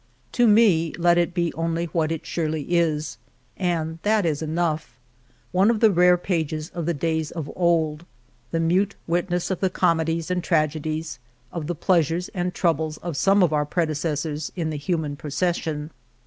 To 0.31 0.47
me 0.47 0.95
let 0.97 1.19
it 1.19 1.31
be 1.31 1.53
only 1.53 1.85
what 1.85 2.11
it 2.11 2.25
surely 2.25 2.63
is, 2.75 3.19
and 3.55 3.99
that 4.01 4.25
is 4.25 4.41
enough— 4.41 4.97
one 5.51 5.69
of 5.69 5.79
the 5.79 5.91
rare 5.91 6.17
pages 6.17 6.69
of 6.71 6.87
the 6.87 6.93
days 6.95 7.29
of 7.29 7.51
old, 7.55 8.03
the 8.49 8.59
mute 8.59 8.95
witness 9.05 9.51
of 9.51 9.59
the 9.59 9.69
comedies 9.69 10.31
and 10.31 10.43
tragedies, 10.43 11.19
of 11.51 11.67
the 11.67 11.75
pleasures 11.75 12.29
and 12.29 12.51
troubles 12.55 12.97
of 13.03 13.15
some 13.15 13.43
of 13.43 13.53
our 13.53 13.63
predecessors 13.63 14.51
in 14.55 14.71
the 14.71 14.75
human 14.75 15.15
procession. 15.17 15.91